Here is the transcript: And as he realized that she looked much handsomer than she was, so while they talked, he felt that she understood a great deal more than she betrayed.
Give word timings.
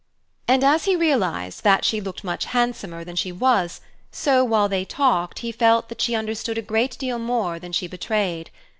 And 0.47 0.63
as 0.63 0.85
he 0.85 0.95
realized 0.95 1.63
that 1.63 1.85
she 1.85 2.01
looked 2.01 2.23
much 2.23 2.45
handsomer 2.45 3.03
than 3.03 3.15
she 3.15 3.31
was, 3.31 3.81
so 4.11 4.43
while 4.43 4.67
they 4.67 4.83
talked, 4.83 5.37
he 5.45 5.51
felt 5.51 5.89
that 5.89 6.01
she 6.01 6.15
understood 6.15 6.57
a 6.57 6.63
great 6.63 6.97
deal 6.97 7.19
more 7.19 7.59
than 7.59 7.71
she 7.71 7.85
betrayed. 7.85 8.49